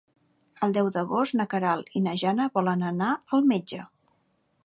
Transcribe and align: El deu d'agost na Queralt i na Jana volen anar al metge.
El 0.67 0.71
deu 0.77 0.87
d'agost 0.95 1.35
na 1.41 1.45
Queralt 1.51 1.93
i 1.99 2.01
na 2.07 2.15
Jana 2.23 2.49
volen 2.57 2.87
anar 2.89 3.13
al 3.37 3.47
metge. 3.55 3.85